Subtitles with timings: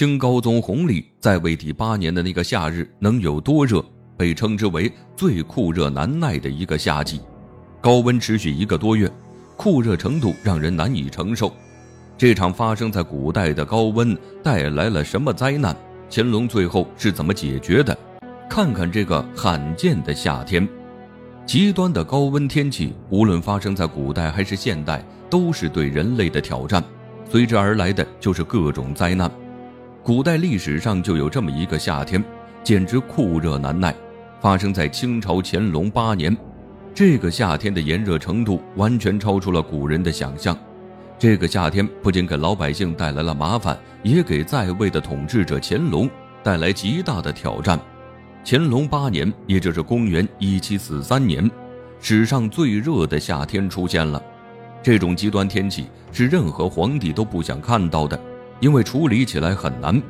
[0.00, 3.84] 清高宗弘历在位第八年的那个夏日能有多热，
[4.16, 7.20] 被称之为最酷热难耐的一个夏季。
[7.82, 9.12] 高温持续一个多月，
[9.58, 11.52] 酷热程度让人难以承受。
[12.16, 15.76] 这场发生在古代的高温带来了什么灾难？
[16.10, 17.94] 乾隆最后是怎么解决的？
[18.48, 20.66] 看看这个罕见的夏天，
[21.44, 26.82] 极端的高温天气，无论发生在古代还是现代，都是对人类的挑战。
[27.30, 29.30] 随之而来的就是各种灾难。
[30.10, 32.20] 古代历史上就有这么一个夏天，
[32.64, 33.94] 简直酷热难耐，
[34.40, 36.36] 发生在清朝乾隆八年。
[36.92, 40.58] 这个夏天的炎热程度完全超出了古人的想象。
[41.16, 46.10] 这个夏天不仅给老百姓带来了麻烦，也给在位的统治者乾隆
[46.42, 47.78] 带来极大的挑战。
[48.44, 51.48] 乾隆八年，也就是公元一七四三年，
[52.00, 54.20] 史上最热的夏天出现了。
[54.82, 58.20] 这种极端天气是任何皇帝都不想看到的。
[58.60, 60.00] 因为处理起来很难，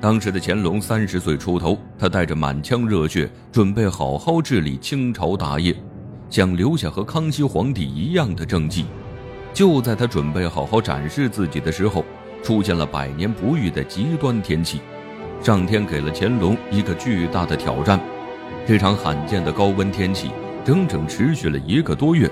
[0.00, 5.74] 当时的乾隆三十岁出头，他带着满腔热血，准备好好治理清朝大业，
[6.28, 8.86] 想留下和康熙皇帝一样的政绩。
[9.54, 12.04] 就在他准备好好展示自己的时候，
[12.42, 14.80] 出现了百年不遇的极端天气，
[15.40, 18.00] 上天给了乾隆一个巨大的挑战。
[18.66, 20.30] 这场罕见的高温天气
[20.64, 22.28] 整整持续了一个多月，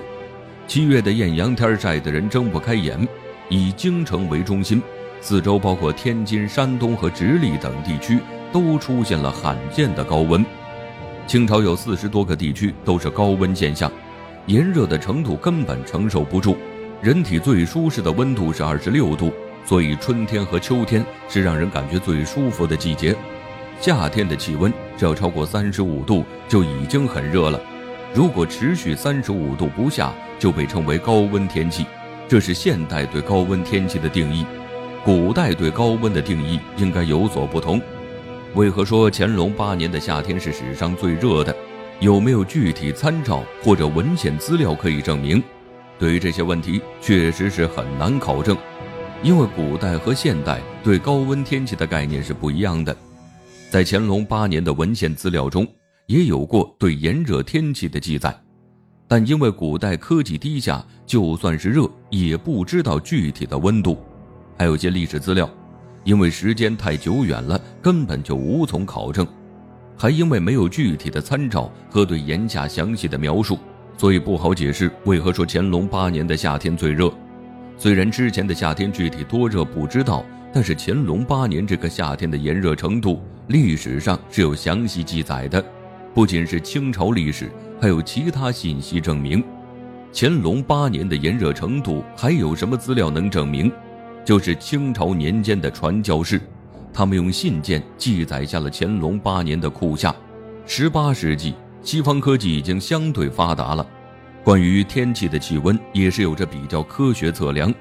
[0.67, 3.07] 七月的艳阳天晒得人睁不开眼，
[3.47, 4.81] 以京城为中心。
[5.21, 8.19] 四周包括天津、山东和直隶等地区
[8.51, 10.43] 都出现了罕见的高温，
[11.27, 13.89] 清朝有四十多个地区都是高温现象，
[14.47, 16.57] 炎热的程度根本承受不住。
[17.01, 19.31] 人体最舒适的温度是二十六度，
[19.63, 23.15] 所以春天和秋天是让人感觉最舒服的季节。
[23.79, 27.61] 夏天的气温只要超过三十五度就已经很热了，
[28.13, 31.85] 如果持续三十五度不下就被称为高温天气。
[32.27, 34.45] 这是现代对高温天气的定义。
[35.03, 37.81] 古代对高温的定义应该有所不同。
[38.53, 41.55] 为何说乾隆八年的夏天是史上最热的？
[41.99, 45.41] 有没有具体参照或者文献资料可以证明？
[45.97, 48.55] 对于这些问题，确实是很难考证，
[49.23, 52.95] 因为古代和现代对高温天气的概念是不一样的。
[53.69, 55.67] 在乾隆八年的文献资料中，
[56.07, 58.35] 也有过对炎热天气的记载，
[59.07, 63.97] 但因为古代科技低下，就算是热，也不知道具体的温度。
[64.61, 65.49] 还有些历史资料，
[66.03, 69.25] 因为时间太久远了，根本就无从考证；
[69.97, 73.57] 还因为没有具体的参照和对炎夏详细的描述，
[73.97, 77.11] 所以不好解释为何说乾隆八年的夏天最热。
[77.75, 80.23] 虽然之前的夏天具体多热不知道，
[80.53, 85.65] 但是乾隆八年这个夏天的炎热程度，历史上是有详细记载的。
[86.13, 87.49] 不仅是清朝历史，
[87.81, 89.43] 还有其他信息证明，
[90.13, 93.71] 乾隆八年的炎热程度还有什么资料能证明？
[94.23, 96.39] 就是清朝年间的传教士，
[96.93, 100.15] 他们用信件记载下了乾隆八年的酷夏。
[100.65, 103.85] 十八世纪，西方科技已经相对发达了，
[104.43, 107.73] 关于天气的气温也是有着比较科学测量。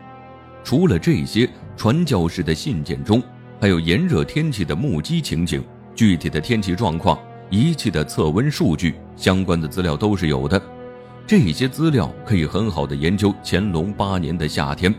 [0.64, 3.22] 除了这些，传教士的信件中
[3.60, 5.62] 还有炎热天气的目击情景、
[5.94, 7.18] 具体的天气状况、
[7.50, 10.60] 仪器的测温数据，相关的资料都是有的。
[11.26, 14.92] 这些资料可以很好的研究乾隆八年的夏天。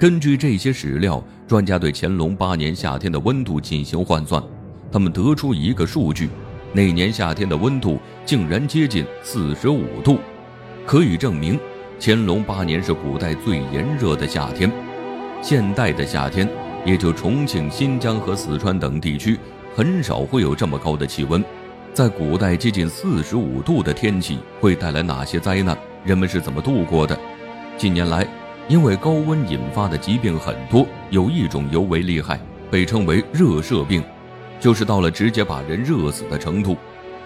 [0.00, 4.42] 根据这些史料，专家对乾隆八年夏天的温度进行换算，
[4.90, 6.30] 他们得出一个数据：
[6.72, 10.18] 那年夏天的温度竟然接近四十五度，
[10.86, 11.60] 可以证明
[12.00, 14.72] 乾隆八年是古代最炎热的夏天。
[15.42, 16.48] 现代的夏天，
[16.86, 19.38] 也就重庆、新疆和四川等地区，
[19.76, 21.44] 很少会有这么高的气温。
[21.92, 25.76] 在古代，接近四十五度的天气会带来哪些灾难？
[26.06, 27.14] 人们是怎么度过的？
[27.76, 28.26] 近年来。
[28.70, 32.38] 因为高温引发的疾病很多，有一种尤为厉害，
[32.70, 34.00] 被称为热射病，
[34.60, 36.76] 就是到了直接把人热死的程度。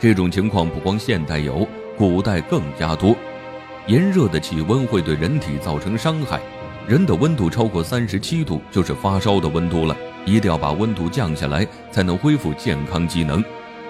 [0.01, 1.69] 这种情况不光现代有，
[1.99, 3.15] 古代更加多。
[3.87, 6.41] 炎热的气温会对人体造成伤害，
[6.89, 9.95] 人的温度超过三十七度就是发烧的温度了，
[10.25, 13.45] 一定要把温度降下来才能恢复健康机能。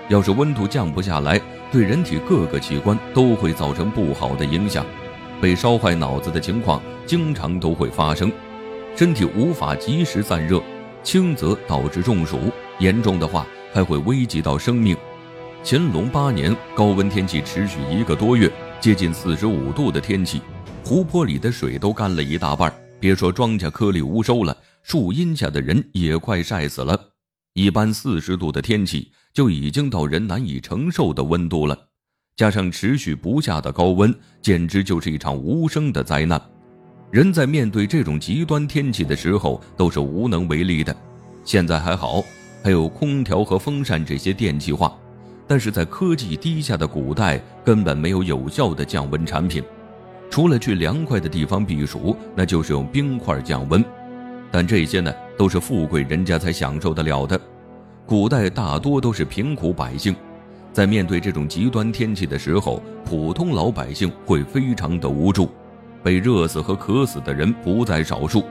[0.08, 1.40] 要是温度降不下来，
[1.70, 4.84] 对人体各个器官都会造成不好的影响。
[5.40, 8.30] 被烧坏脑子的情况经常都会发生，
[8.96, 10.62] 身体无法及时散热，
[11.02, 12.38] 轻则导致中暑，
[12.78, 14.96] 严重的话还会危及到生命。
[15.64, 20.40] 乾隆八年高温天气持续一个多月，接近四十五度的天气，
[20.84, 26.98] 湖泊里的水都干了一大半，别说庄稼颗粒无收了，树荫下的人也快晒死了。
[27.54, 31.78] 一般四十度的天气就已经到人难以承受的温度了。
[32.36, 34.12] 加上持续不下的高温，
[34.42, 36.40] 简直就是一场无声的灾难。
[37.14, 40.92] 人在面对这种极端天气的时候，都是无能为力的。
[41.44, 42.20] 现在还好，
[42.60, 44.92] 还有空调和风扇这些电气化，
[45.46, 49.62] 但是在科技低下的古代，根本没有有效的降温产品。
[50.28, 53.84] 除了去凉快的地方避暑，那就是用冰块降温。
[54.50, 57.40] 但这些呢，都是富贵人家才享受得了的。
[58.04, 60.16] 古代大多都是贫苦百姓，
[60.72, 65.48] 在面对这种极端天气的时候，普通老百姓会非常的无助，
[66.04, 68.44] 被热死和渴死的人不在少数。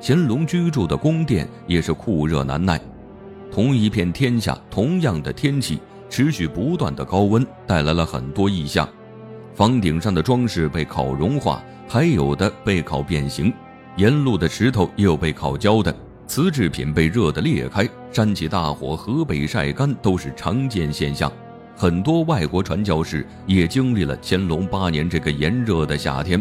[0.00, 2.80] 乾隆居住的宫殿也是酷热难耐，
[3.52, 8.88] 同一片天下，同样的天气，持续不断的高温带来了很多异象。
[9.54, 13.52] 房顶上的装饰被烤融化，还有的被烤变形；
[13.96, 15.94] 沿路的石头也有被烤焦的，
[16.28, 21.30] 瓷制品被热得裂开，山起大火，河北晒干都是常见现象。
[21.76, 26.40] 很多外国传教士也经历了乾隆八年这个炎热的夏天，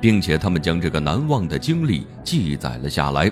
[0.00, 3.30] 并且他们将这个难忘的经历记载了下来。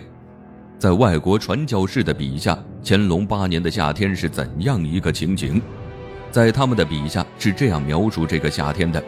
[0.79, 5.61] 在外国传教士的笔下，乾隆八年的夏天是怎样一个情景？
[6.31, 9.03] 在他们的笔下是这样描述这个夏天的。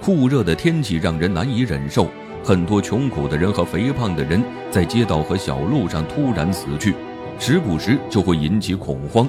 [0.00, 2.08] 酷热的天气让人难以忍受，
[2.42, 6.94] 很多穷苦的人和肥胖的人在街道和小路上突然死去，
[7.38, 9.28] 时不时就会引起恐慌。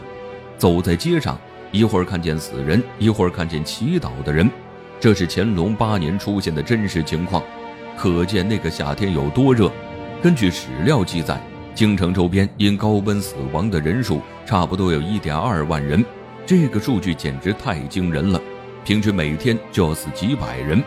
[0.57, 1.37] 走在街上，
[1.71, 4.49] 一会儿看见死人，一会儿看见祈祷的人，
[4.99, 7.43] 这是乾隆八年出现的真实情况，
[7.97, 9.71] 可见那个夏天有多热。
[10.21, 11.41] 根据史料记载，
[11.73, 16.03] 京城周边因高温死亡的人数差不多有一点二万人，
[16.45, 18.39] 这个数据简直太惊人了。
[18.83, 20.83] 平均每天就要死几百人，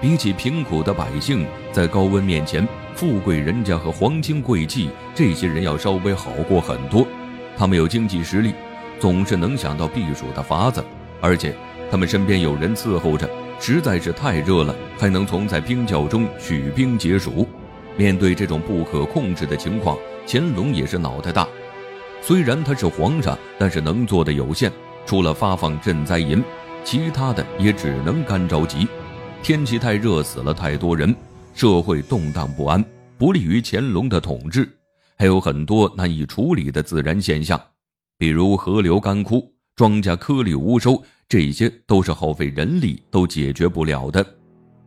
[0.00, 7.06] 比起贫苦的百姓，在高温面前，富贵人家和皇亲贵戚这些人要稍微好过很多。
[7.56, 8.52] 他们有经济实力，
[8.98, 10.84] 总是能想到避暑的法子，
[11.20, 11.54] 而且
[11.90, 13.28] 他们身边有人伺候着。
[13.58, 17.48] 实在是太热了，还能从在冰窖中取冰解暑。
[17.96, 19.96] 面对这种不可控制的情况，
[20.26, 21.48] 乾隆也是脑袋大。
[22.20, 24.70] 虽然他是皇上，但是能做的有限，
[25.06, 26.42] 除了发放赈灾银。
[26.84, 28.86] 其他的也只能干着急，
[29.42, 31.16] 天气太热，死了太多人，
[31.54, 32.84] 社会动荡不安，
[33.16, 34.68] 不利于乾隆的统治。
[35.16, 37.58] 还有很多难以处理的自然现象，
[38.18, 44.24] 比如河流干枯、庄稼颗粒无收，这些都是耗费人力都解决不了的。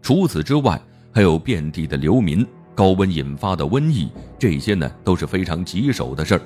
[0.02, 0.82] 除此之外，
[1.12, 4.08] 还有遍地的流民、高温引发的瘟疫，
[4.40, 6.42] 这些呢都是非常棘手的事儿。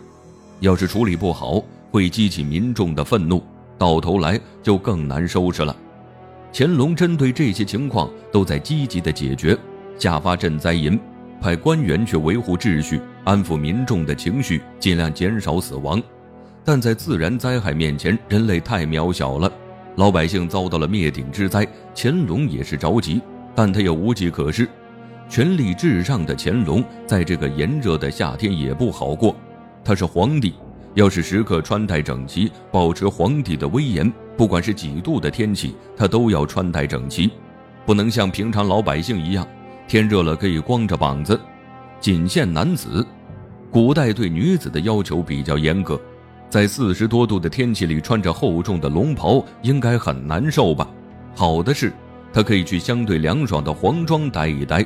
[0.60, 3.44] 要是处理不好，会激起民众的愤怒。
[3.78, 5.76] 到头来就更难收拾了。
[6.52, 9.56] 乾隆针对这些情况都在积极的解决，
[10.00, 11.00] 下发赈灾银，
[11.40, 16.02] 派官员去维护秩序，安抚民众的情绪，尽量减少死亡。
[16.64, 19.52] 但在自然灾害面前，人类太渺小了，
[19.96, 23.22] 老百姓遭到了灭顶之灾，乾隆也是着急，
[23.56, 24.68] 但他又无计可施。
[25.30, 29.36] 权力至上的乾隆在这个炎热的夏天也不好过，
[29.84, 30.54] 他是皇帝。
[30.94, 37.32] 要是时刻穿戴整齐，保持皇帝的威严，不管是几度的天气，他都要穿戴整齐，
[37.86, 39.48] 不能像平常老百姓一样，
[39.88, 41.40] 天热了可以光着膀子。
[42.02, 43.08] 仅限男子，
[43.72, 45.98] 古代对女子的要求比较严格，
[46.52, 50.86] 在四十多度的天气里穿着厚重的龙袍，应该很难受吧？
[51.34, 51.94] 好的是，
[52.34, 54.86] 他可以去相对凉爽的皇庄待一待，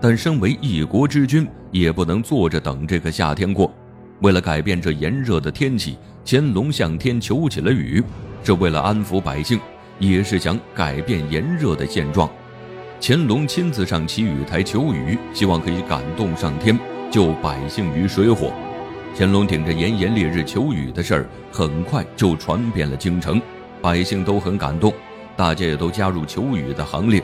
[0.00, 3.72] 但身为一国之君，也不能坐着等这个夏天过。
[4.20, 8.02] 为了改变这炎热的天气，乾隆向天求起了雨，
[8.42, 9.60] 是为了安抚百姓，
[10.00, 12.28] 也是想改变炎热的现状。
[13.00, 16.76] 乾隆亲自上祈雨台求雨，希望可以感动上天，
[17.12, 18.52] 救百姓于水火。
[19.18, 23.40] 乾隆顶着炎炎烈日求雨的事儿，很快就传遍了京城，
[23.80, 24.92] 百姓都很感动，
[25.34, 27.22] 大家也都加入求雨的行列。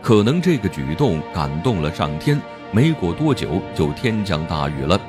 [0.00, 2.40] 可能这个举动感动了上天，
[2.70, 5.00] 没过多久就天降大雨了。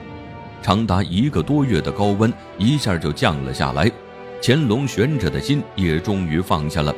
[0.63, 3.91] 长达一个多月的高温一下就降了下来，
[4.41, 6.91] 乾隆悬着的心也终于放下了。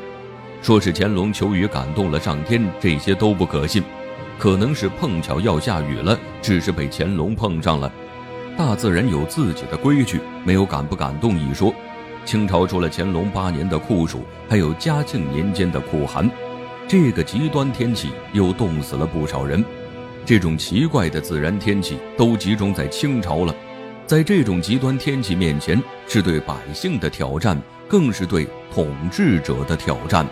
[0.61, 3.83] 说是乾隆求雨感动了上天，这些都不可信，
[4.37, 7.91] 可能是碰巧要下雨了，只是被乾隆碰上了。
[8.59, 11.73] 大自然有自己的规矩，没有敢不感动一说。
[12.25, 16.29] 清朝除了乾隆八年的酷暑，还有嘉庆年间的酷寒，
[16.85, 19.63] 这个极端天气又冻死了不少人。
[20.25, 23.55] 这种奇怪的自然天气都集中在清朝了，
[24.05, 30.27] 在这种极端天气面前，是对百姓的挑战，更是对统治者的挑战。